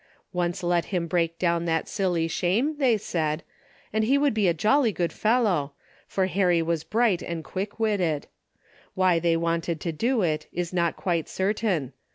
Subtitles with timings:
[0.33, 3.43] Once let him break down that silly shame, they said,
[3.93, 5.73] and he would be a jolly good fellow,
[6.07, 8.25] for Harry was bright and quick witted.
[8.95, 11.93] Why they wanted to do it is not quite certain.